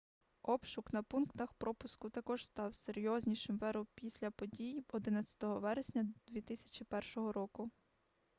обшук 0.43 0.93
на 0.93 1.03
пунктах 1.03 1.53
пропуску 1.55 2.09
також 2.09 2.45
став 2.45 2.75
серйознішим 2.75 3.57
в 3.57 3.63
еру 3.63 3.87
після 3.95 4.31
подій 4.31 4.83
11 4.91 5.37
вересня 5.43 6.05
2001 6.27 7.31
року 7.31 7.69